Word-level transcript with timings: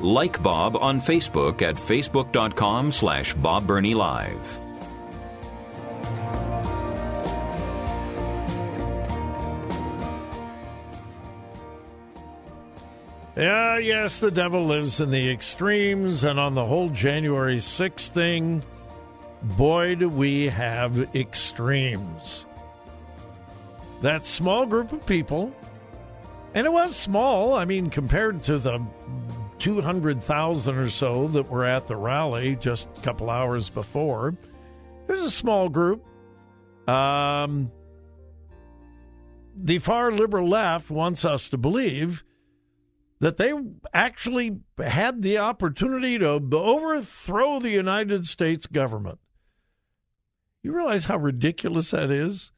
Like 0.00 0.42
Bob 0.42 0.76
on 0.76 0.98
Facebook 0.98 1.60
at 1.60 1.74
facebook.com 1.74 2.90
slash 2.90 3.34
Bob 3.34 3.66
Burney 3.66 3.94
Live. 3.94 4.58
Yeah, 13.36 13.78
yes, 13.78 14.20
the 14.20 14.30
devil 14.30 14.66
lives 14.66 15.00
in 15.00 15.10
the 15.10 15.30
extremes, 15.30 16.24
and 16.24 16.38
on 16.38 16.54
the 16.54 16.64
whole 16.64 16.90
January 16.90 17.56
6th 17.56 18.08
thing, 18.08 18.62
boy, 19.42 19.94
do 19.94 20.08
we 20.08 20.46
have 20.46 21.14
extremes. 21.14 22.44
That 24.02 24.26
small 24.26 24.66
group 24.66 24.92
of 24.92 25.06
people, 25.06 25.54
and 26.54 26.66
it 26.66 26.72
was 26.72 26.96
small, 26.96 27.54
I 27.54 27.64
mean, 27.64 27.88
compared 27.88 28.42
to 28.44 28.58
the 28.58 28.78
200,000 29.60 30.76
or 30.76 30.90
so 30.90 31.28
that 31.28 31.48
were 31.48 31.64
at 31.64 31.86
the 31.86 31.96
rally 31.96 32.56
just 32.56 32.88
a 32.96 33.00
couple 33.02 33.30
hours 33.30 33.68
before, 33.68 34.34
it 35.08 35.12
was 35.12 35.24
a 35.24 35.30
small 35.30 35.68
group. 35.68 36.04
Um, 36.88 37.70
the 39.56 39.78
far 39.78 40.10
liberal 40.10 40.48
left 40.48 40.90
wants 40.90 41.24
us 41.24 41.48
to 41.50 41.58
believe 41.58 42.24
that 43.20 43.36
they 43.36 43.52
actually 43.92 44.60
had 44.78 45.22
the 45.22 45.38
opportunity 45.38 46.18
to 46.18 46.40
overthrow 46.52 47.60
the 47.60 47.70
United 47.70 48.26
States 48.26 48.66
government. 48.66 49.18
You 50.62 50.74
realize 50.74 51.04
how 51.04 51.18
ridiculous 51.18 51.90
that 51.90 52.10
is? 52.10 52.52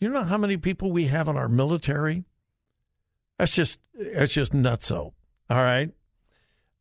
You 0.00 0.08
know 0.08 0.22
how 0.22 0.38
many 0.38 0.56
people 0.56 0.90
we 0.90 1.04
have 1.04 1.28
in 1.28 1.36
our 1.36 1.48
military? 1.48 2.24
That's 3.38 3.54
just 3.54 3.78
that's 3.94 4.32
just 4.32 4.52
nutso. 4.52 5.12
All 5.50 5.62
right, 5.62 5.90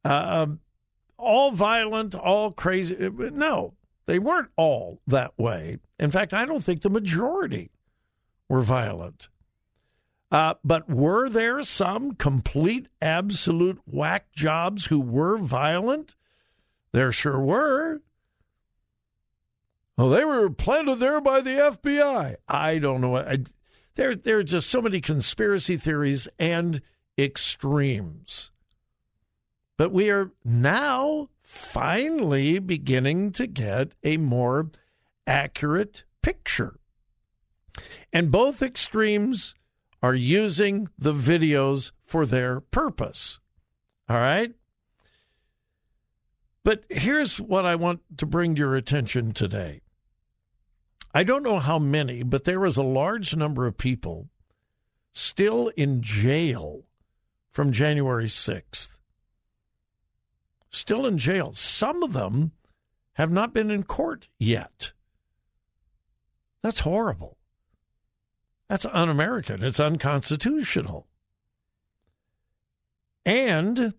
uh, 0.08 0.44
um, 0.44 0.60
all 1.18 1.52
violent, 1.52 2.16
all 2.16 2.52
crazy. 2.52 2.96
No, 3.10 3.74
they 4.06 4.20
weren't 4.20 4.50
all 4.56 5.02
that 5.06 5.38
way. 5.38 5.80
In 6.00 6.12
fact, 6.12 6.34
I 6.34 6.46
don't 6.46 6.64
think 6.64 6.82
the 6.82 6.90
majority 6.90 7.72
were 8.48 8.62
violent. 8.62 9.28
Uh, 10.32 10.54
but 10.64 10.90
were 10.90 11.30
there 11.30 11.64
some 11.64 12.14
complete, 12.14 12.88
absolute 13.02 13.80
whack 13.86 14.32
jobs 14.34 14.86
who 14.86 15.00
were 15.00 15.38
violent? 15.38 16.16
There 16.92 17.12
sure 17.12 17.40
were. 17.40 18.02
Well, 19.98 20.10
they 20.10 20.24
were 20.24 20.50
planted 20.50 20.96
there 20.96 21.20
by 21.20 21.42
the 21.42 21.52
FBI. 21.52 22.36
I 22.48 22.78
don't 22.78 23.02
know. 23.02 23.18
I, 23.18 23.40
there, 23.96 24.16
there 24.16 24.40
are 24.40 24.44
just 24.44 24.70
so 24.70 24.82
many 24.82 25.02
conspiracy 25.02 25.76
theories 25.76 26.28
and 26.38 26.82
extremes. 27.18 28.52
But 29.78 29.92
we 29.92 30.10
are 30.10 30.32
now 30.44 31.30
finally 31.44 32.60
beginning 32.60 33.32
to 33.34 33.48
get 33.48 33.94
a 34.04 34.18
more 34.18 34.72
accurate 35.26 36.04
picture. 36.22 36.80
And 38.12 38.32
both 38.32 38.62
extremes 38.62 39.54
are 40.02 40.16
using 40.16 40.90
the 40.98 41.14
videos 41.14 41.92
for 42.06 42.26
their 42.26 42.60
purpose. 42.60 43.40
All 44.10 44.18
right? 44.18 44.54
But 46.64 46.84
here's 46.90 47.40
what 47.40 47.66
I 47.66 47.76
want 47.76 48.02
to 48.18 48.26
bring 48.26 48.56
to 48.56 48.60
your 48.60 48.76
attention 48.76 49.32
today. 49.32 49.82
I 51.14 51.24
don't 51.24 51.44
know 51.44 51.60
how 51.60 51.80
many, 51.80 52.24
but 52.24 52.44
there 52.44 52.66
is 52.66 52.78
a 52.78 52.84
large 52.84 53.36
number 53.36 53.66
of 53.66 53.78
people 53.78 54.30
still 55.14 55.70
in 55.78 56.02
jail 56.02 56.84
from 57.52 57.72
January 57.72 58.28
6th. 58.28 58.97
Still 60.78 61.08
in 61.08 61.18
jail. 61.18 61.54
Some 61.54 62.04
of 62.04 62.14
them 62.14 62.52
have 63.14 63.32
not 63.32 63.52
been 63.52 63.72
in 63.72 63.82
court 63.82 64.28
yet. 64.38 64.92
That's 66.62 66.82
horrible. 66.82 67.36
That's 68.70 68.86
un 68.86 69.10
American. 69.10 69.64
It's 69.64 69.80
unconstitutional. 69.80 71.08
And 73.26 73.96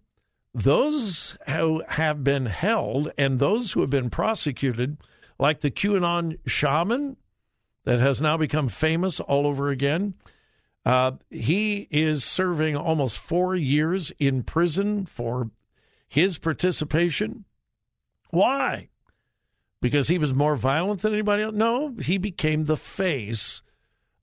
those 0.55 1.37
who 1.49 1.83
have 1.89 2.23
been 2.23 2.47
held 2.47 3.11
and 3.19 3.41
those 3.41 3.73
who 3.73 3.81
have 3.81 3.91
been 3.91 4.09
prosecuted, 4.09 4.99
like 5.37 5.63
the 5.63 5.73
QAnon 5.73 6.39
shaman 6.47 7.17
that 7.87 7.99
has 7.99 8.21
now 8.21 8.37
become 8.37 8.69
famous 8.69 9.19
all 9.19 9.49
over 9.49 9.69
again, 9.69 10.15
uh, 10.87 11.13
he 11.29 11.89
is 11.91 12.23
serving 12.23 12.77
almost 12.77 13.19
four 13.19 13.57
years 13.57 14.13
in 14.21 14.45
prison 14.45 15.07
for 15.07 15.51
his 16.09 16.39
participation. 16.39 17.45
Why? 18.31 18.89
Because 19.81 20.09
he 20.09 20.19
was 20.19 20.35
more 20.35 20.57
violent 20.57 21.03
than 21.03 21.13
anybody 21.13 21.45
else? 21.45 21.55
No, 21.55 21.95
he 22.01 22.19
became 22.19 22.65
the 22.65 22.77
face 22.77 23.63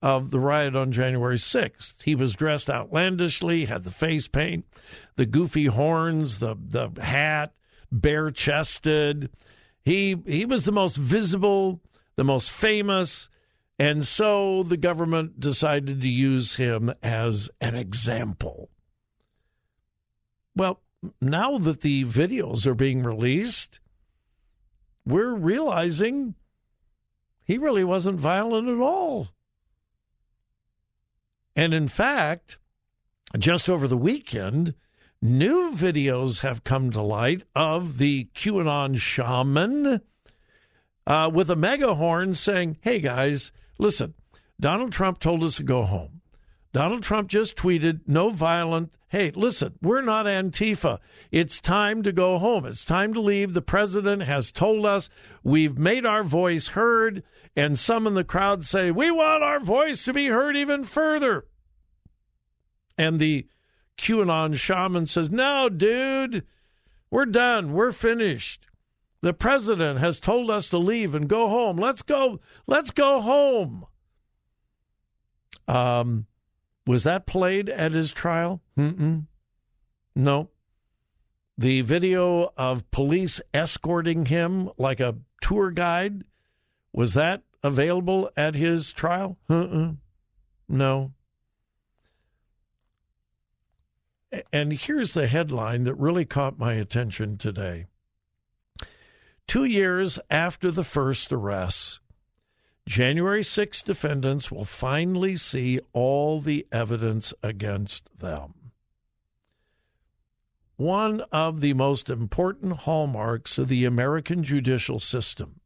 of 0.01 0.29
the 0.29 0.39
riot 0.39 0.75
on 0.75 0.91
January 0.91 1.37
6th. 1.37 2.03
He 2.03 2.15
was 2.15 2.35
dressed 2.35 2.69
outlandishly, 2.69 3.65
had 3.65 3.83
the 3.83 3.91
face 3.91 4.27
paint, 4.27 4.65
the 5.15 5.25
goofy 5.25 5.65
horns, 5.65 6.39
the 6.39 6.55
the 6.55 6.91
hat, 7.01 7.53
bare 7.91 8.31
chested. 8.31 9.29
He 9.83 10.17
he 10.27 10.45
was 10.45 10.65
the 10.65 10.71
most 10.71 10.97
visible, 10.97 11.81
the 12.17 12.23
most 12.23 12.51
famous, 12.51 13.29
and 13.79 14.05
so 14.05 14.63
the 14.63 14.77
government 14.77 15.39
decided 15.39 16.01
to 16.01 16.09
use 16.09 16.55
him 16.55 16.93
as 17.01 17.49
an 17.61 17.75
example. 17.75 18.69
Well, 20.55 20.81
now 21.21 21.57
that 21.57 21.81
the 21.81 22.05
videos 22.05 22.65
are 22.65 22.75
being 22.75 23.03
released, 23.03 23.79
we're 25.05 25.33
realizing 25.33 26.35
he 27.43 27.57
really 27.57 27.83
wasn't 27.83 28.19
violent 28.19 28.67
at 28.67 28.79
all. 28.79 29.29
And 31.55 31.73
in 31.73 31.87
fact, 31.87 32.57
just 33.37 33.69
over 33.69 33.87
the 33.87 33.97
weekend, 33.97 34.73
new 35.21 35.71
videos 35.71 36.41
have 36.41 36.63
come 36.63 36.91
to 36.91 37.01
light 37.01 37.43
of 37.55 37.97
the 37.97 38.29
QAnon 38.35 38.97
shaman 38.97 40.01
uh, 41.07 41.31
with 41.33 41.49
a 41.49 41.55
megahorn 41.55 42.35
saying, 42.35 42.77
Hey 42.81 42.99
guys, 42.99 43.51
listen, 43.77 44.15
Donald 44.59 44.91
Trump 44.91 45.19
told 45.19 45.43
us 45.43 45.57
to 45.57 45.63
go 45.63 45.83
home. 45.83 46.14
Donald 46.75 47.03
Trump 47.03 47.29
just 47.29 47.55
tweeted, 47.55 48.01
no 48.05 48.31
violent. 48.31 48.91
Hey, 49.07 49.31
listen, 49.33 49.75
we're 49.81 50.01
not 50.01 50.25
Antifa. 50.25 50.99
It's 51.31 51.61
time 51.61 52.03
to 52.03 52.11
go 52.11 52.37
home. 52.37 52.65
It's 52.65 52.83
time 52.83 53.13
to 53.13 53.21
leave. 53.21 53.53
The 53.53 53.61
president 53.61 54.23
has 54.23 54.51
told 54.51 54.85
us 54.85 55.07
we've 55.41 55.77
made 55.77 56.05
our 56.05 56.21
voice 56.21 56.67
heard. 56.67 57.23
And 57.55 57.79
some 57.79 58.05
in 58.05 58.13
the 58.13 58.25
crowd 58.25 58.65
say, 58.65 58.91
we 58.91 59.09
want 59.09 59.41
our 59.41 59.61
voice 59.61 60.03
to 60.03 60.11
be 60.11 60.25
heard 60.25 60.57
even 60.57 60.83
further. 60.83 61.45
And 62.97 63.21
the 63.21 63.47
QAnon 63.97 64.57
shaman 64.57 65.05
says, 65.05 65.31
no, 65.31 65.69
dude, 65.69 66.43
we're 67.09 67.25
done. 67.25 67.71
We're 67.71 67.93
finished. 67.93 68.67
The 69.21 69.33
president 69.33 69.99
has 69.99 70.19
told 70.19 70.51
us 70.51 70.67
to 70.71 70.77
leave 70.77 71.15
and 71.15 71.29
go 71.29 71.47
home. 71.47 71.77
Let's 71.77 72.01
go. 72.01 72.41
Let's 72.67 72.91
go 72.91 73.21
home. 73.21 73.85
Um, 75.69 76.25
was 76.85 77.03
that 77.03 77.25
played 77.25 77.69
at 77.69 77.91
his 77.91 78.11
trial? 78.11 78.61
Mm-mm. 78.77 79.25
No. 80.15 80.49
The 81.57 81.81
video 81.81 82.53
of 82.57 82.89
police 82.91 83.41
escorting 83.53 84.25
him 84.25 84.69
like 84.77 84.99
a 84.99 85.17
tour 85.41 85.71
guide, 85.71 86.23
was 86.93 87.13
that 87.13 87.43
available 87.63 88.29
at 88.35 88.55
his 88.55 88.91
trial? 88.91 89.37
Mm-mm. 89.49 89.97
No. 90.67 91.11
And 94.51 94.73
here's 94.73 95.13
the 95.13 95.27
headline 95.27 95.83
that 95.83 95.95
really 95.95 96.25
caught 96.25 96.59
my 96.59 96.73
attention 96.73 97.37
today. 97.37 97.85
Two 99.47 99.63
years 99.63 100.19
after 100.29 100.71
the 100.71 100.83
first 100.83 101.31
arrests, 101.31 101.99
January 102.87 103.43
6 103.43 103.81
defendants 103.81 104.51
will 104.51 104.65
finally 104.65 105.37
see 105.37 105.79
all 105.91 106.39
the 106.39 106.67
evidence 106.71 107.33
against 107.41 108.19
them. 108.19 108.53
One 110.77 111.21
of 111.31 111.61
the 111.61 111.73
most 111.73 112.09
important 112.09 112.79
hallmarks 112.79 113.57
of 113.57 113.69
the 113.69 113.85
American 113.85 114.43
judicial 114.43 114.99
system 114.99 115.61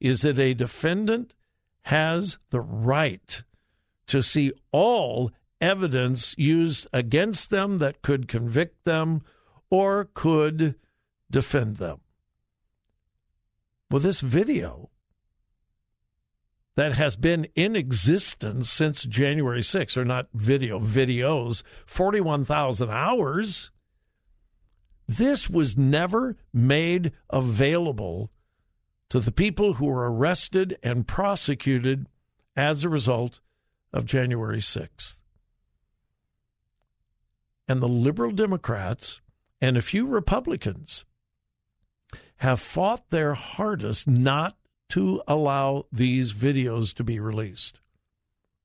is 0.00 0.22
that 0.22 0.38
a 0.38 0.54
defendant 0.54 1.34
has 1.82 2.38
the 2.50 2.60
right 2.60 3.42
to 4.06 4.22
see 4.22 4.52
all 4.70 5.32
evidence 5.60 6.34
used 6.38 6.86
against 6.92 7.50
them 7.50 7.78
that 7.78 8.00
could 8.00 8.28
convict 8.28 8.84
them 8.84 9.22
or 9.70 10.08
could 10.14 10.76
defend 11.30 11.76
them. 11.76 12.00
Well, 13.90 14.00
this 14.00 14.20
video 14.20 14.90
that 16.78 16.92
has 16.92 17.16
been 17.16 17.44
in 17.56 17.74
existence 17.74 18.70
since 18.70 19.02
January 19.02 19.62
6th, 19.62 19.96
or 19.96 20.04
not 20.04 20.28
video, 20.32 20.78
videos, 20.78 21.64
41,000 21.86 22.88
hours, 22.88 23.72
this 25.08 25.50
was 25.50 25.76
never 25.76 26.36
made 26.52 27.10
available 27.30 28.30
to 29.08 29.18
the 29.18 29.32
people 29.32 29.72
who 29.72 29.86
were 29.86 30.08
arrested 30.08 30.78
and 30.80 31.08
prosecuted 31.08 32.06
as 32.54 32.84
a 32.84 32.88
result 32.88 33.40
of 33.92 34.06
January 34.06 34.60
6th. 34.60 35.20
And 37.66 37.82
the 37.82 37.88
liberal 37.88 38.30
Democrats 38.30 39.20
and 39.60 39.76
a 39.76 39.82
few 39.82 40.06
Republicans 40.06 41.04
have 42.36 42.60
fought 42.60 43.10
their 43.10 43.34
hardest 43.34 44.06
not 44.06 44.56
to 44.90 45.22
allow 45.26 45.86
these 45.92 46.32
videos 46.32 46.94
to 46.94 47.04
be 47.04 47.20
released. 47.20 47.80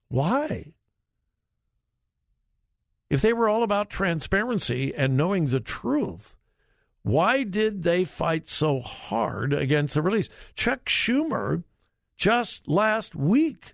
Why? 0.10 0.74
If 3.10 3.22
they 3.22 3.34
were 3.34 3.50
all 3.50 3.64
about 3.64 3.90
transparency 3.90 4.94
and 4.96 5.18
knowing 5.18 5.48
the 5.48 5.60
truth, 5.60 6.36
why 7.04 7.44
did 7.44 7.84
they 7.84 8.06
fight 8.06 8.48
so 8.48 8.80
hard 8.80 9.54
against 9.54 9.94
the 9.94 10.02
release? 10.02 10.30
Chuck 10.56 10.86
Schumer 10.86 11.64
just 12.16 12.68
last 12.68 13.14
week 13.14 13.74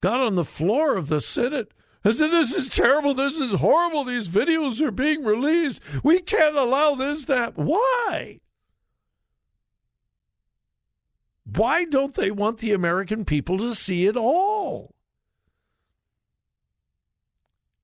got 0.00 0.20
on 0.20 0.34
the 0.34 0.44
floor 0.44 0.96
of 0.96 1.08
the 1.08 1.20
Senate 1.20 1.72
and 2.02 2.14
said, 2.14 2.30
This 2.30 2.54
is 2.54 2.68
terrible. 2.68 3.14
This 3.14 3.36
is 3.36 3.60
horrible. 3.60 4.04
These 4.04 4.28
videos 4.28 4.80
are 4.80 4.90
being 4.90 5.24
released. 5.24 5.82
We 6.02 6.20
can't 6.20 6.56
allow 6.56 6.94
this, 6.94 7.26
that. 7.26 7.56
Why? 7.56 8.40
Why 11.56 11.84
don't 11.84 12.14
they 12.14 12.30
want 12.30 12.58
the 12.58 12.72
American 12.72 13.24
people 13.24 13.58
to 13.58 13.74
see 13.74 14.06
it 14.06 14.16
all? 14.16 14.94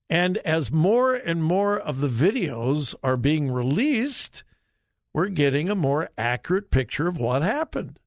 And 0.09 0.39
as 0.39 0.71
more 0.71 1.15
and 1.15 1.43
more 1.43 1.79
of 1.79 2.01
the 2.01 2.09
videos 2.09 2.95
are 3.03 3.17
being 3.17 3.51
released, 3.51 4.45
we're 5.13 5.29
getting 5.29 5.69
a 5.69 5.75
more 5.75 6.11
accurate 6.17 6.71
picture 6.71 7.09
of 7.09 7.19
what 7.19 7.43
happened. 7.43 7.99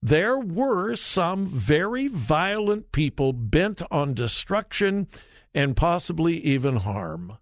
There 0.00 0.38
were 0.38 0.96
some 0.96 1.46
very 1.46 2.08
violent 2.08 2.92
people 2.92 3.32
bent 3.32 3.82
on 3.90 4.14
destruction 4.14 5.08
and 5.54 5.76
possibly 5.76 6.38
even 6.38 6.76
harm. 6.76 7.38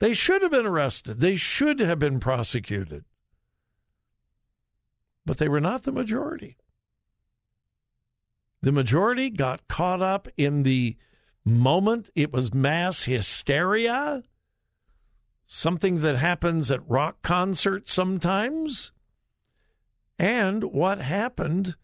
They 0.00 0.12
should 0.12 0.42
have 0.42 0.50
been 0.50 0.66
arrested. 0.66 1.20
They 1.20 1.36
should 1.36 1.80
have 1.80 1.98
been 1.98 2.20
prosecuted 2.20 3.04
but 5.26 5.38
they 5.38 5.48
were 5.48 5.60
not 5.60 5.82
the 5.82 5.92
majority. 5.92 6.56
The 8.62 8.72
majority 8.72 9.28
got 9.28 9.68
caught 9.68 10.00
up 10.00 10.28
in 10.36 10.62
the 10.62 10.96
moment. 11.44 12.08
It 12.14 12.32
was 12.32 12.54
mass 12.54 13.02
hysteria, 13.02 14.22
something 15.46 16.00
that 16.00 16.16
happens 16.16 16.70
at 16.70 16.88
rock 16.88 17.20
concerts 17.22 17.92
sometimes. 17.92 18.92
And 20.18 20.64
what 20.64 20.98
happened 20.98 21.76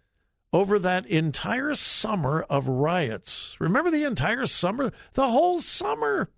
over 0.53 0.79
that 0.79 1.06
entire 1.06 1.75
summer 1.75 2.43
of 2.49 2.69
riots. 2.69 3.56
Remember 3.59 3.91
the 3.91 4.05
entire 4.05 4.47
summer? 4.47 4.93
The 5.15 5.29
whole 5.29 5.61
summer. 5.61 6.31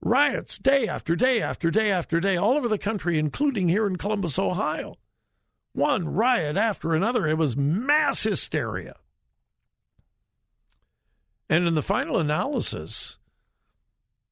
Riots 0.00 0.58
day 0.58 0.88
after 0.88 1.14
day 1.14 1.40
after 1.40 1.70
day 1.70 1.90
after 1.90 2.20
day 2.20 2.36
all 2.36 2.54
over 2.54 2.68
the 2.68 2.78
country, 2.78 3.18
including 3.18 3.68
here 3.68 3.86
in 3.86 3.96
Columbus, 3.96 4.38
Ohio 4.38 4.96
one 5.72 6.08
riot 6.08 6.56
after 6.56 6.94
another. 6.94 7.26
It 7.26 7.38
was 7.38 7.56
mass 7.56 8.22
hysteria. 8.22 8.96
And 11.48 11.66
in 11.66 11.74
the 11.74 11.82
final 11.82 12.18
analysis, 12.18 13.18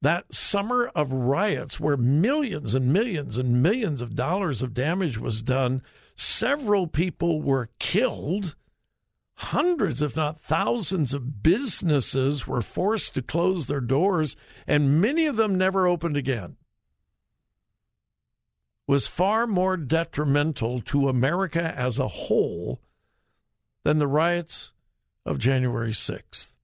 that 0.01 0.33
summer 0.33 0.91
of 0.95 1.13
riots 1.13 1.79
where 1.79 1.97
millions 1.97 2.73
and 2.73 2.91
millions 2.91 3.37
and 3.37 3.61
millions 3.61 4.01
of 4.01 4.15
dollars 4.15 4.61
of 4.61 4.73
damage 4.73 5.17
was 5.19 5.41
done, 5.41 5.83
several 6.15 6.87
people 6.87 7.41
were 7.41 7.69
killed. 7.77 8.55
Hundreds, 9.35 10.01
if 10.01 10.15
not 10.15 10.39
thousands, 10.39 11.13
of 11.13 11.43
businesses 11.43 12.47
were 12.47 12.61
forced 12.61 13.13
to 13.13 13.21
close 13.21 13.67
their 13.67 13.81
doors, 13.81 14.35
and 14.65 15.01
many 15.01 15.25
of 15.25 15.35
them 15.35 15.55
never 15.55 15.87
opened 15.87 16.17
again 16.17 16.57
was 18.91 19.07
far 19.07 19.47
more 19.47 19.77
detrimental 19.77 20.81
to 20.81 21.07
America 21.07 21.73
as 21.77 21.97
a 21.97 22.07
whole 22.07 22.81
than 23.85 23.99
the 23.99 24.07
riots 24.07 24.73
of 25.25 25.39
January 25.39 25.93
6th. 25.93 26.57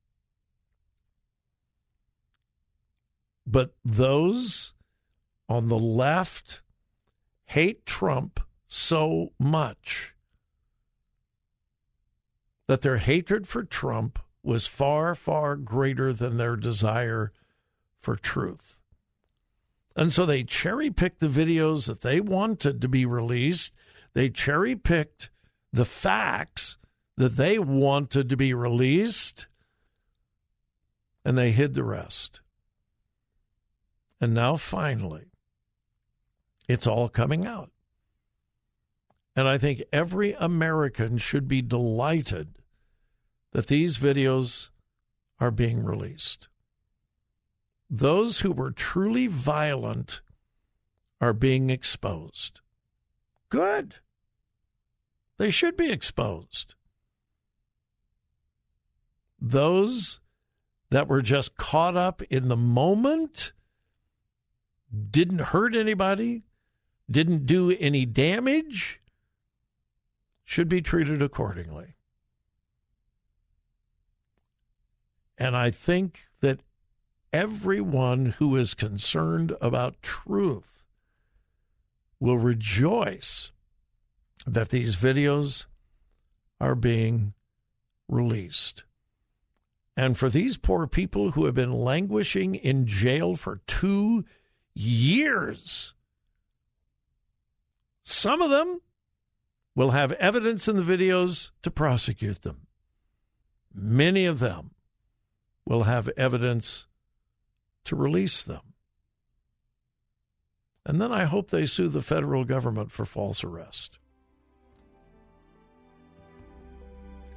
But 3.46 3.74
those 3.86 4.74
on 5.48 5.70
the 5.70 5.80
left 5.80 6.60
hate 7.46 7.86
Trump 7.86 8.42
so 8.68 9.30
much 9.40 10.14
that 12.68 12.82
their 12.82 12.98
hatred 12.98 13.48
for 13.48 13.64
Trump 13.64 14.20
was 14.44 14.68
far, 14.68 15.16
far 15.16 15.56
greater 15.56 16.12
than 16.12 16.36
their 16.36 16.58
desire 16.58 17.32
for 17.98 18.18
truth. 18.18 18.77
And 19.98 20.14
so 20.14 20.28
they 20.28 20.44
cherry 20.44 20.92
picked 20.92 21.20
the 21.20 21.28
videos 21.28 21.88
that 21.88 22.02
they 22.02 22.22
wanted 22.22 22.82
to 22.82 22.88
be 22.88 23.04
released. 23.04 23.74
They 24.14 24.30
cherry 24.30 24.76
picked 24.76 25.32
the 25.74 25.86
facts 25.86 26.78
that 27.18 27.36
they 27.36 27.58
wanted 27.58 28.30
to 28.30 28.38
be 28.38 28.54
released. 28.54 29.48
And 31.26 31.36
they 31.36 31.50
hid 31.50 31.74
the 31.74 31.84
rest. 31.84 32.42
And 34.22 34.36
now 34.36 34.56
finally, 34.56 35.32
it's 36.70 36.86
all 36.86 37.10
coming 37.10 37.48
out. 37.48 37.72
And 39.36 39.48
I 39.48 39.58
think 39.58 39.82
every 39.92 40.34
American 40.34 41.18
should 41.18 41.48
be 41.48 41.64
delighted 41.64 42.60
that 43.52 43.68
these 43.68 43.98
videos 43.98 44.70
are 45.40 45.52
being 45.52 45.84
released 45.84 46.50
those 47.90 48.42
who 48.42 48.52
were 48.52 48.72
truly 48.72 49.28
violent 49.28 50.22
are 51.22 51.34
being 51.34 51.70
exposed. 51.70 52.60
Good. 53.50 53.96
They 55.38 55.52
should 55.52 55.78
be 55.78 55.92
exposed. 55.92 56.76
Those 59.40 60.20
that 60.90 61.08
were 61.08 61.22
just 61.22 61.58
caught 61.58 61.96
up 61.96 62.22
in 62.24 62.48
the 62.48 62.58
moment, 62.58 63.54
didn't 65.12 65.40
hurt 65.40 65.76
anybody, 65.76 66.44
didn't 67.10 67.46
do 67.46 67.72
any 67.72 68.06
damage, 68.06 69.02
should 70.44 70.70
be 70.70 70.82
treated 70.82 71.22
accordingly. 71.22 71.96
And 75.38 75.56
I 75.56 75.70
think 75.72 76.28
that 76.42 76.62
everyone 77.32 78.28
who 78.38 78.56
is 78.56 78.74
concerned 78.74 79.56
about 79.62 80.02
truth 80.02 80.84
will 82.20 82.38
rejoice 82.38 83.52
that 84.46 84.70
these 84.70 84.96
videos 84.96 85.66
are 86.60 86.76
being 86.76 87.34
released. 88.08 88.84
And 89.96 90.18
for 90.18 90.30
these 90.30 90.58
poor 90.58 90.88
people 90.88 91.32
who 91.32 91.46
have 91.46 91.56
been 91.56 91.74
languishing 91.74 92.56
in 92.56 92.86
jail 92.86 93.36
for 93.36 93.62
two 93.68 94.26
years, 94.74 95.94
some 98.04 98.42
of 98.42 98.50
them 98.50 98.82
will 99.76 99.92
have 99.92 100.12
evidence 100.14 100.68
in 100.68 100.76
the 100.76 100.82
videos 100.98 101.52
to 101.62 101.70
prosecute 101.70 102.42
them. 102.42 102.68
Many 103.74 104.26
of 104.26 104.40
them 104.40 104.72
will 105.66 105.84
have 105.84 106.10
evidence 106.18 106.87
to 107.88 107.96
release 107.96 108.44
them. 108.44 108.62
And 110.86 111.02
then 111.02 111.12
I 111.12 111.26
hope 111.26 111.50
they 111.50 111.66
sue 111.66 111.90
the 111.90 112.02
federal 112.02 112.46
government 112.46 112.92
for 112.92 113.06
false 113.06 113.44
arrest. 113.44 114.00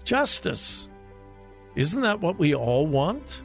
Justice. 0.05 0.89
Isn't 1.75 2.03
that 2.03 2.21
what 2.21 2.39
we 2.39 2.55
all 2.55 2.87
want? 2.87 3.43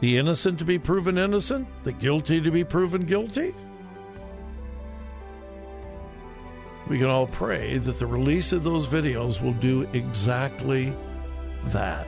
The 0.00 0.16
innocent 0.18 0.58
to 0.58 0.64
be 0.64 0.78
proven 0.78 1.18
innocent, 1.18 1.66
the 1.82 1.92
guilty 1.92 2.40
to 2.40 2.50
be 2.50 2.64
proven 2.64 3.04
guilty? 3.04 3.54
We 6.88 6.98
can 6.98 7.08
all 7.08 7.26
pray 7.26 7.78
that 7.78 7.98
the 7.98 8.06
release 8.06 8.52
of 8.52 8.64
those 8.64 8.86
videos 8.86 9.40
will 9.40 9.54
do 9.54 9.88
exactly 9.94 10.94
that. 11.66 12.06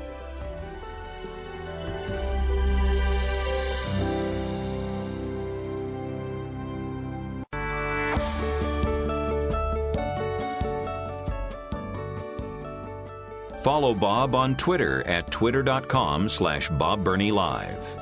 Follow 13.67 13.95
Bob 13.95 14.37
on 14.37 14.55
Twitter 14.55 15.05
at 15.09 15.29
twitter.com 15.33 16.29
slash 16.29 16.69
Bob 16.69 17.05
Live. 17.05 17.99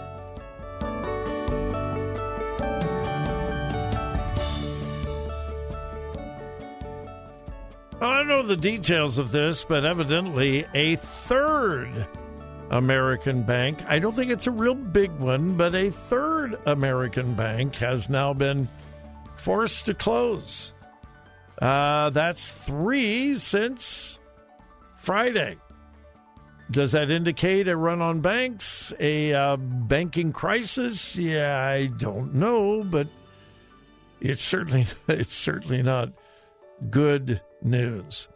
I 7.99 8.19
don't 8.19 8.29
know 8.29 8.43
the 8.43 8.59
details 8.59 9.17
of 9.17 9.33
this, 9.33 9.65
but 9.65 9.87
evidently 9.87 10.67
a 10.75 10.97
third 10.97 12.09
American 12.69 13.43
bank, 13.43 13.79
I 13.89 14.01
don't 14.01 14.15
think 14.15 14.31
it's 14.31 14.47
a 14.47 14.51
real 14.51 14.75
big 14.75 15.13
one, 15.13 15.57
but 15.57 15.75
a 15.75 15.89
third 15.89 16.59
American 16.67 17.33
bank 17.33 17.77
has 17.77 18.11
now 18.11 18.35
been 18.35 18.69
forced 19.39 19.87
to 19.87 19.95
close. 19.95 20.75
Uh, 21.59 22.11
that's 22.11 22.51
three 22.51 23.39
since 23.39 24.19
Friday. 25.05 25.57
Does 26.71 26.93
that 26.93 27.11
indicate 27.11 27.69
a 27.69 27.77
run 27.77 28.01
on 28.01 28.21
banks, 28.23 28.91
a 28.99 29.35
uh, 29.35 29.57
banking 29.57 30.33
crisis? 30.33 31.15
Yeah, 31.17 31.59
I 31.59 31.87
don't 31.87 32.35
know, 32.35 32.83
but 32.83 33.07
it's 34.21 34.43
certainly 34.43 34.87
it's 35.09 35.35
certainly 35.35 35.83
not 35.83 36.13
good 36.91 37.43
news. 37.63 38.29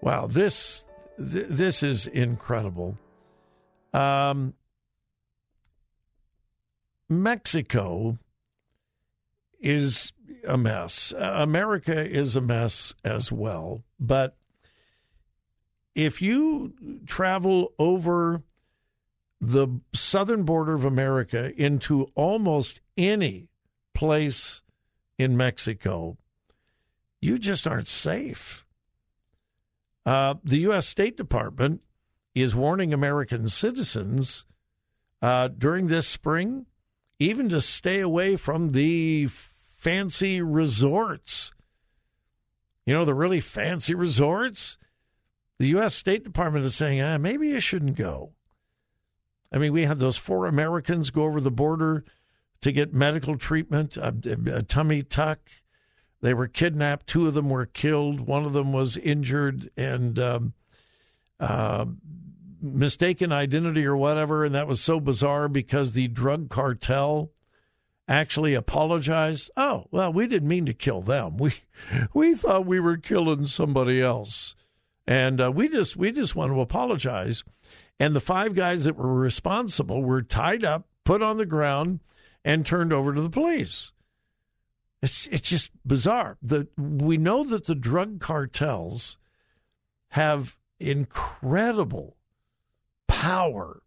Wow, 0.00 0.26
this 0.26 0.86
th- 1.18 1.48
this 1.50 1.82
is 1.82 2.06
incredible. 2.06 2.96
Um, 3.92 4.54
Mexico 7.10 8.18
is 9.60 10.12
a 10.46 10.56
mess. 10.56 11.12
America 11.18 12.08
is 12.08 12.36
a 12.36 12.40
mess 12.40 12.94
as 13.04 13.30
well. 13.30 13.82
But 14.00 14.37
if 15.98 16.22
you 16.22 16.74
travel 17.06 17.72
over 17.76 18.44
the 19.40 19.66
southern 19.92 20.44
border 20.44 20.74
of 20.74 20.84
America 20.84 21.52
into 21.60 22.04
almost 22.14 22.80
any 22.96 23.48
place 23.94 24.62
in 25.18 25.36
Mexico, 25.36 26.16
you 27.20 27.36
just 27.36 27.66
aren't 27.66 27.88
safe. 27.88 28.64
Uh, 30.06 30.36
the 30.44 30.58
U.S. 30.58 30.86
State 30.86 31.16
Department 31.16 31.80
is 32.32 32.54
warning 32.54 32.94
American 32.94 33.48
citizens 33.48 34.44
uh, 35.20 35.48
during 35.48 35.88
this 35.88 36.06
spring 36.06 36.66
even 37.18 37.48
to 37.48 37.60
stay 37.60 37.98
away 37.98 38.36
from 38.36 38.68
the 38.68 39.26
fancy 39.26 40.40
resorts. 40.40 41.52
You 42.86 42.94
know, 42.94 43.04
the 43.04 43.14
really 43.14 43.40
fancy 43.40 43.96
resorts? 43.96 44.78
The 45.58 45.68
U.S. 45.68 45.94
State 45.94 46.24
Department 46.24 46.64
is 46.64 46.74
saying, 46.74 47.00
ah, 47.00 47.18
maybe 47.18 47.48
you 47.48 47.60
shouldn't 47.60 47.96
go. 47.96 48.32
I 49.52 49.58
mean, 49.58 49.72
we 49.72 49.84
had 49.84 49.98
those 49.98 50.16
four 50.16 50.46
Americans 50.46 51.10
go 51.10 51.24
over 51.24 51.40
the 51.40 51.50
border 51.50 52.04
to 52.60 52.72
get 52.72 52.92
medical 52.92 53.36
treatment, 53.36 53.96
a, 53.96 54.14
a, 54.52 54.62
tummy 54.62 55.02
tuck. 55.02 55.38
They 56.20 56.34
were 56.34 56.48
kidnapped. 56.48 57.06
Two 57.06 57.26
of 57.26 57.34
them 57.34 57.48
were 57.48 57.66
killed. 57.66 58.20
One 58.20 58.44
of 58.44 58.52
them 58.52 58.72
was 58.72 58.96
injured 58.96 59.70
and 59.76 60.18
um, 60.18 60.52
uh, 61.40 61.86
mistaken 62.60 63.32
identity 63.32 63.86
or 63.86 63.96
whatever. 63.96 64.44
And 64.44 64.54
that 64.54 64.66
was 64.66 64.80
so 64.80 65.00
bizarre 65.00 65.48
because 65.48 65.92
the 65.92 66.08
drug 66.08 66.50
cartel 66.50 67.30
actually 68.08 68.54
apologized. 68.54 69.50
Oh, 69.56 69.86
well, 69.90 70.12
we 70.12 70.26
didn't 70.26 70.48
mean 70.48 70.66
to 70.66 70.74
kill 70.74 71.02
them. 71.02 71.36
We 71.36 71.54
we 72.12 72.34
thought 72.34 72.66
we 72.66 72.80
were 72.80 72.96
killing 72.96 73.46
somebody 73.46 74.02
else, 74.02 74.54
and 75.08 75.40
uh, 75.40 75.50
we 75.50 75.70
just 75.70 75.96
we 75.96 76.12
just 76.12 76.36
want 76.36 76.52
to 76.52 76.60
apologize. 76.60 77.42
And 77.98 78.14
the 78.14 78.20
five 78.20 78.54
guys 78.54 78.84
that 78.84 78.94
were 78.94 79.14
responsible 79.14 80.04
were 80.04 80.22
tied 80.22 80.64
up, 80.64 80.86
put 81.04 81.22
on 81.22 81.38
the 81.38 81.46
ground, 81.46 82.00
and 82.44 82.64
turned 82.64 82.92
over 82.92 83.14
to 83.14 83.22
the 83.22 83.30
police. 83.30 83.90
It's 85.02 85.26
it's 85.28 85.48
just 85.48 85.70
bizarre. 85.86 86.36
The 86.42 86.68
we 86.76 87.16
know 87.16 87.42
that 87.44 87.64
the 87.64 87.74
drug 87.74 88.20
cartels 88.20 89.16
have 90.08 90.58
incredible 90.78 92.16
power 93.06 93.82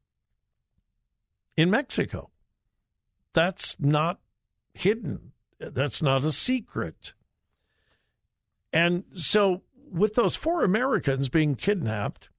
in 1.56 1.70
Mexico. 1.70 2.32
That's 3.34 3.76
not 3.80 4.20
hidden. 4.74 5.34
That's 5.60 6.02
not 6.02 6.24
a 6.24 6.32
secret. 6.32 7.14
And 8.74 9.04
so, 9.14 9.62
with 9.92 10.16
those 10.16 10.36
four 10.36 10.64
Americans 10.64 11.30
being 11.30 11.56
kidnapped, 11.56 12.30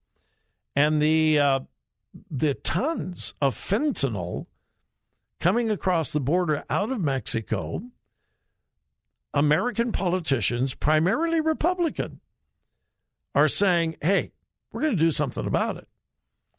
and 0.74 1.00
the 1.00 1.38
uh, 1.38 1.60
the 2.30 2.54
tons 2.54 3.34
of 3.40 3.54
fentanyl 3.54 4.46
coming 5.40 5.70
across 5.70 6.12
the 6.12 6.20
border 6.20 6.64
out 6.70 6.90
of 6.90 7.00
Mexico, 7.00 7.82
American 9.34 9.92
politicians, 9.92 10.74
primarily 10.74 11.40
Republican, 11.40 12.20
are 13.34 13.48
saying, 13.48 13.96
"Hey, 14.00 14.32
we're 14.70 14.82
going 14.82 14.96
to 14.96 15.04
do 15.04 15.10
something 15.10 15.46
about 15.46 15.76
it." 15.76 15.88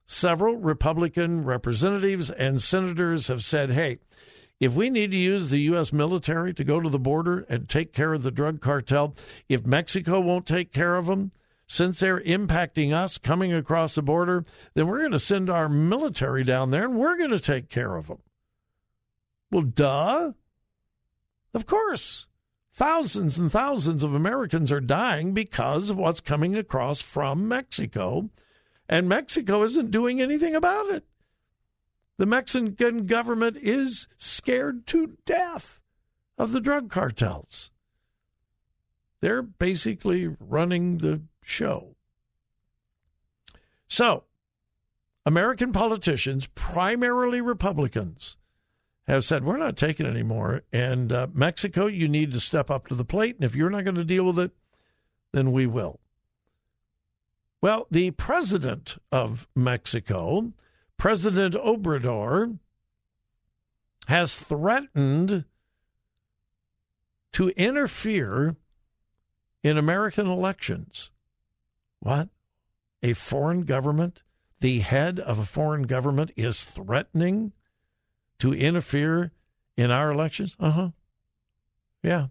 Several 0.06 0.58
Republican 0.58 1.44
representatives 1.44 2.30
and 2.30 2.62
senators 2.62 3.28
have 3.28 3.44
said, 3.44 3.72
"Hey, 3.72 4.00
if 4.60 4.74
we 4.74 4.90
need 4.90 5.12
to 5.12 5.18
use 5.18 5.50
the 5.50 5.60
U.S. 5.62 5.92
military 5.92 6.54
to 6.54 6.64
go 6.64 6.80
to 6.80 6.90
the 6.90 7.00
border 7.00 7.46
and 7.50 7.68
take 7.68 7.94
care 7.94 8.14
of 8.14 8.24
the 8.24 8.32
drug 8.32 8.62
cartel, 8.62 9.16
if 9.50 9.66
Mexico 9.66 10.20
won't 10.20 10.46
take 10.46 10.72
care 10.72 10.96
of 10.96 11.08
them, 11.08 11.32
since 11.66 12.00
they're 12.00 12.22
impacting 12.22 12.94
us 12.94 13.18
coming 13.18 13.54
across 13.54 13.96
the 13.96 14.02
border, 14.02 14.46
then 14.74 14.88
we're 14.88 15.00
going 15.00 15.12
to 15.12 15.20
send 15.20 15.50
our 15.50 15.68
military 15.68 16.44
down 16.44 16.72
there 16.72 16.86
and 16.86 16.96
we're 16.98 17.18
going 17.18 17.32
to 17.32 17.40
take 17.40 17.70
care 17.70 17.96
of 17.96 18.08
them. 18.08 18.20
Well, 19.52 19.64
duh. 19.64 20.34
Of 21.54 21.66
course. 21.66 22.28
Thousands 22.74 23.38
and 23.38 23.52
thousands 23.52 24.04
of 24.04 24.16
Americans 24.16 24.72
are 24.72 24.82
dying 24.82 25.34
because 25.34 25.90
of 25.90 25.98
what's 25.98 26.22
coming 26.22 26.56
across 26.56 27.02
from 27.02 27.48
Mexico, 27.48 28.32
and 28.90 29.08
Mexico 29.08 29.62
isn't 29.62 29.92
doing 29.92 30.20
anything 30.20 30.56
about 30.56 30.90
it. 30.90 31.06
The 32.18 32.26
Mexican 32.26 33.06
government 33.06 33.58
is 33.58 34.08
scared 34.18 34.86
to 34.88 35.18
death 35.26 35.82
of 36.38 36.52
the 36.52 36.62
drug 36.62 36.90
cartels. 36.90 37.72
They're 39.22 39.42
basically 39.42 40.28
running 40.28 40.98
the 40.98 41.22
show. 41.42 41.96
So, 43.88 44.26
American 45.26 45.72
politicians, 45.72 46.48
primarily 46.56 47.40
Republicans, 47.40 48.38
have 49.08 49.26
said, 49.26 49.44
we're 49.44 49.58
not 49.58 49.78
taking 49.78 50.06
anymore. 50.06 50.64
And 50.72 51.12
uh, 51.12 51.28
Mexico, 51.34 51.88
you 51.88 52.08
need 52.08 52.34
to 52.34 52.40
step 52.40 52.70
up 52.70 52.88
to 52.88 52.96
the 52.96 53.06
plate. 53.06 53.36
And 53.36 53.46
if 53.46 53.56
you're 53.56 53.70
not 53.70 53.84
going 53.84 53.96
to 53.96 54.04
deal 54.04 54.26
with 54.26 54.40
it, 54.40 54.52
then 55.32 55.52
we 55.52 55.68
will. 55.68 56.00
Well, 57.62 57.88
the 57.90 58.12
president 58.12 58.98
of 59.12 59.48
Mexico 59.56 60.54
President 61.04 61.54
Obrador 61.56 62.60
has 64.08 64.38
threatened 64.38 65.44
to 67.34 67.50
interfere 67.50 68.56
in 69.64 69.78
American 69.78 70.28
elections. 70.28 71.12
What? 72.00 72.30
A 73.02 73.12
foreign 73.12 73.64
government, 73.64 74.24
the 74.62 74.80
head 74.80 75.20
of 75.20 75.40
a 75.40 75.46
foreign 75.46 75.84
government, 75.84 76.32
is 76.38 76.64
threatening 76.64 77.52
to 78.40 78.54
interfere 78.54 79.34
in 79.76 79.92
our 79.92 80.10
elections? 80.10 80.56
Uh 80.58 80.72
huh. 80.72 80.90
Yeah. 82.02 82.28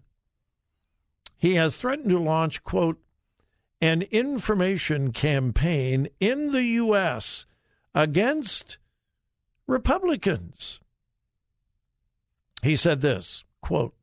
He 1.37 1.53
has 1.53 1.75
threatened 1.75 2.09
to 2.09 2.17
launch, 2.17 2.63
quote, 2.63 2.99
an 3.79 4.01
information 4.01 5.11
campaign 5.11 6.07
in 6.19 6.51
the 6.51 6.63
U.S 6.63 7.45
against 7.95 8.77
Republicans. 9.67 10.79
He 12.61 12.75
said 12.75 13.01
this 13.01 13.43
quote, 13.61 13.93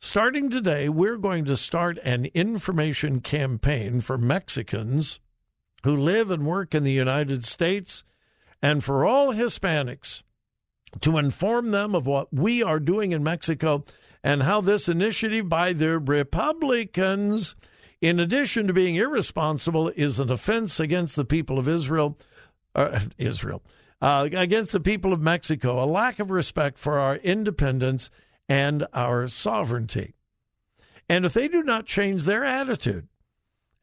Starting 0.00 0.48
today, 0.48 0.88
we're 0.88 1.16
going 1.16 1.44
to 1.44 1.56
start 1.56 1.98
an 2.04 2.26
information 2.26 3.20
campaign 3.20 4.00
for 4.00 4.16
Mexicans 4.16 5.18
who 5.82 5.96
live 5.96 6.30
and 6.30 6.46
work 6.46 6.74
in 6.74 6.84
the 6.84 6.92
United 6.92 7.44
States 7.44 8.04
and 8.62 8.82
for 8.84 9.04
all 9.04 9.32
Hispanics 9.32 10.22
to 11.00 11.18
inform 11.18 11.70
them 11.70 11.94
of 11.94 12.06
what 12.06 12.32
we 12.32 12.62
are 12.62 12.80
doing 12.80 13.12
in 13.12 13.22
Mexico 13.22 13.84
and 14.22 14.42
how 14.42 14.60
this 14.60 14.88
initiative 14.88 15.48
by 15.48 15.72
the 15.72 15.98
Republicans, 15.98 17.56
in 18.00 18.18
addition 18.18 18.66
to 18.66 18.72
being 18.72 18.96
irresponsible, 18.96 19.88
is 19.90 20.18
an 20.18 20.30
offense 20.30 20.80
against 20.80 21.16
the 21.16 21.24
people 21.24 21.58
of 21.58 21.68
Israel. 21.68 22.18
Uh, 22.74 23.00
Israel. 23.18 23.62
Uh, 24.00 24.28
against 24.32 24.70
the 24.70 24.80
people 24.80 25.12
of 25.12 25.20
Mexico, 25.20 25.82
a 25.82 25.86
lack 25.86 26.20
of 26.20 26.30
respect 26.30 26.78
for 26.78 27.00
our 27.00 27.16
independence 27.16 28.10
and 28.48 28.86
our 28.94 29.26
sovereignty. 29.26 30.14
And 31.08 31.24
if 31.24 31.32
they 31.32 31.48
do 31.48 31.62
not 31.62 31.86
change 31.86 32.24
their 32.24 32.44
attitude 32.44 33.08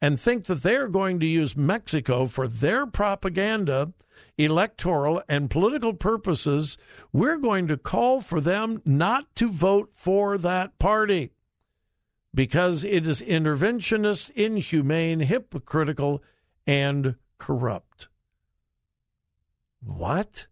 and 0.00 0.18
think 0.18 0.46
that 0.46 0.62
they're 0.62 0.88
going 0.88 1.20
to 1.20 1.26
use 1.26 1.56
Mexico 1.56 2.26
for 2.26 2.48
their 2.48 2.86
propaganda, 2.86 3.92
electoral, 4.38 5.22
and 5.28 5.50
political 5.50 5.92
purposes, 5.92 6.78
we're 7.12 7.38
going 7.38 7.66
to 7.68 7.76
call 7.76 8.20
for 8.20 8.40
them 8.40 8.80
not 8.84 9.34
to 9.36 9.50
vote 9.50 9.90
for 9.94 10.38
that 10.38 10.78
party 10.78 11.32
because 12.34 12.84
it 12.84 13.06
is 13.06 13.22
interventionist, 13.22 14.30
inhumane, 14.32 15.20
hypocritical, 15.20 16.22
and 16.66 17.16
corrupt. 17.38 18.08
What? 19.86 20.46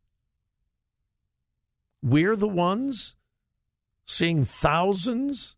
We're 2.02 2.36
the 2.36 2.48
ones 2.48 3.16
seeing 4.06 4.44
thousands 4.44 5.56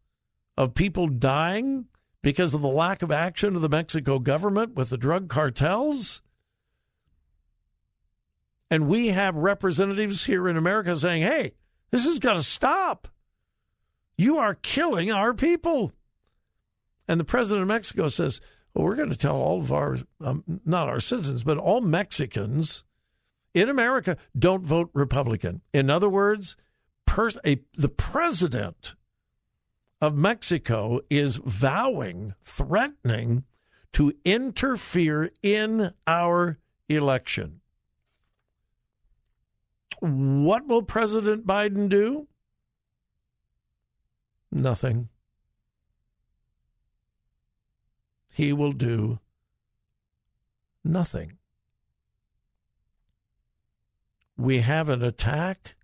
of 0.56 0.74
people 0.74 1.08
dying 1.08 1.86
because 2.22 2.54
of 2.54 2.62
the 2.62 2.68
lack 2.68 3.02
of 3.02 3.12
action 3.12 3.54
of 3.54 3.62
the 3.62 3.68
Mexico 3.68 4.18
government 4.18 4.74
with 4.74 4.88
the 4.88 4.96
drug 4.96 5.28
cartels? 5.28 6.22
And 8.70 8.88
we 8.88 9.08
have 9.08 9.36
representatives 9.36 10.24
here 10.24 10.48
in 10.48 10.56
America 10.56 10.96
saying, 10.96 11.22
hey, 11.22 11.52
this 11.90 12.04
has 12.04 12.18
got 12.18 12.32
to 12.32 12.42
stop. 12.42 13.08
You 14.16 14.38
are 14.38 14.54
killing 14.54 15.12
our 15.12 15.34
people. 15.34 15.92
And 17.06 17.20
the 17.20 17.24
president 17.24 17.62
of 17.62 17.68
Mexico 17.68 18.08
says, 18.08 18.40
well, 18.74 18.86
we're 18.86 18.96
going 18.96 19.10
to 19.10 19.16
tell 19.16 19.36
all 19.36 19.60
of 19.60 19.72
our, 19.72 19.98
um, 20.20 20.42
not 20.64 20.88
our 20.88 21.00
citizens, 21.00 21.44
but 21.44 21.58
all 21.58 21.80
Mexicans 21.80 22.82
in 23.56 23.70
America 23.70 24.18
don't 24.38 24.64
vote 24.64 24.90
Republican. 24.92 25.62
In 25.72 25.88
other 25.88 26.10
words, 26.10 26.56
pers- 27.06 27.38
a, 27.44 27.58
the 27.74 27.88
president 27.88 28.94
of 29.98 30.14
Mexico 30.14 31.00
is 31.08 31.36
vowing, 31.36 32.34
threatening 32.44 33.44
to 33.94 34.12
interfere 34.26 35.32
in 35.42 35.94
our 36.06 36.58
election. 36.90 37.62
What 40.00 40.66
will 40.66 40.82
President 40.82 41.46
Biden 41.46 41.88
do? 41.88 42.28
Nothing. 44.52 45.08
He 48.28 48.52
will 48.52 48.72
do 48.72 49.18
nothing. 50.84 51.38
We 54.36 54.60
have 54.60 54.88
an 54.88 55.02
attack 55.02 55.74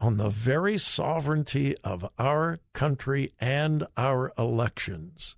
on 0.00 0.16
the 0.16 0.28
very 0.28 0.78
sovereignty 0.78 1.76
of 1.84 2.08
our 2.18 2.58
country 2.72 3.32
and 3.40 3.86
our 3.96 4.32
elections 4.36 5.36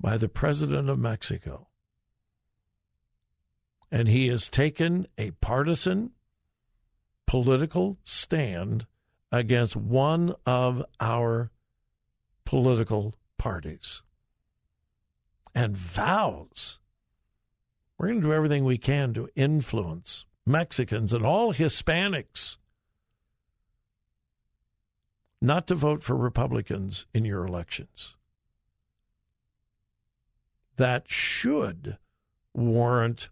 by 0.00 0.16
the 0.18 0.28
President 0.28 0.90
of 0.90 0.98
Mexico. 0.98 1.68
And 3.92 4.08
he 4.08 4.26
has 4.28 4.48
taken 4.48 5.06
a 5.16 5.30
partisan 5.32 6.10
political 7.26 7.98
stand 8.02 8.86
against 9.30 9.76
one 9.76 10.34
of 10.44 10.84
our 11.00 11.50
political 12.44 13.14
parties 13.38 14.02
and 15.54 15.76
vows 15.76 16.80
we're 17.98 18.08
going 18.08 18.20
to 18.20 18.26
do 18.26 18.32
everything 18.32 18.64
we 18.64 18.78
can 18.78 19.14
to 19.14 19.28
influence 19.34 20.26
Mexicans 20.46 21.12
and 21.12 21.24
all 21.24 21.54
Hispanics 21.54 22.58
not 25.40 25.66
to 25.66 25.74
vote 25.74 26.02
for 26.02 26.16
Republicans 26.16 27.06
in 27.12 27.24
your 27.24 27.46
elections. 27.46 28.16
That 30.76 31.04
should 31.06 31.98
warrant 32.54 33.28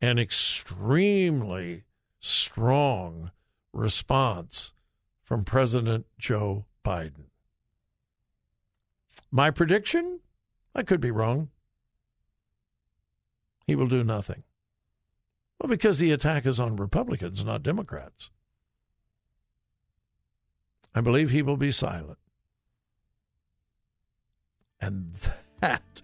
an 0.00 0.18
extremely 0.18 1.84
strong 2.20 3.30
response 3.72 4.72
from 5.22 5.44
President 5.44 6.06
Joe 6.18 6.66
Biden. 6.84 7.26
My 9.30 9.50
prediction? 9.50 10.20
I 10.74 10.82
could 10.82 11.00
be 11.00 11.10
wrong. 11.10 11.48
He 13.66 13.74
will 13.74 13.88
do 13.88 14.04
nothing. 14.04 14.44
Well, 15.58 15.68
because 15.68 15.98
the 15.98 16.12
attack 16.12 16.46
is 16.46 16.60
on 16.60 16.76
Republicans, 16.76 17.44
not 17.44 17.62
Democrats. 17.62 18.30
I 20.94 21.00
believe 21.00 21.30
he 21.30 21.42
will 21.42 21.56
be 21.56 21.72
silent. 21.72 22.18
And 24.80 25.14
that 25.60 26.02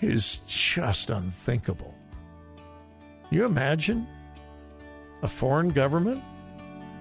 is 0.00 0.40
just 0.46 1.10
unthinkable. 1.10 1.94
You 3.30 3.44
imagine 3.44 4.06
a 5.22 5.28
foreign 5.28 5.70
government? 5.70 6.22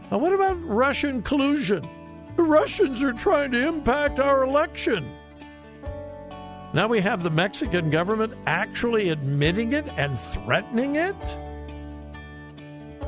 Now, 0.09 0.17
what 0.17 0.33
about 0.33 0.57
Russian 0.65 1.21
collusion? 1.21 1.87
The 2.37 2.43
Russians 2.43 3.03
are 3.03 3.13
trying 3.13 3.51
to 3.51 3.67
impact 3.67 4.19
our 4.19 4.43
election. 4.43 5.11
Now 6.73 6.87
we 6.87 7.01
have 7.01 7.21
the 7.21 7.29
Mexican 7.29 7.89
government 7.89 8.33
actually 8.45 9.09
admitting 9.09 9.73
it 9.73 9.85
and 9.97 10.17
threatening 10.17 10.95
it? 10.95 11.37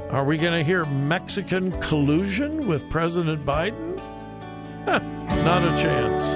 Are 0.10 0.26
we 0.26 0.38
going 0.38 0.52
to 0.52 0.64
hear 0.64 0.84
Mexican 0.86 1.72
collusion 1.82 2.68
with 2.68 2.88
President 2.90 3.46
Biden? 3.46 3.96
Not 4.86 5.64
a 5.64 5.82
chance. 5.82 6.36